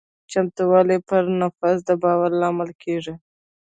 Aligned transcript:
چمتووالی 0.31 0.99
پر 1.09 1.23
نفس 1.39 1.77
د 1.87 1.89
باور 2.03 2.31
لامل 2.41 2.69
کېږي. 2.83 3.13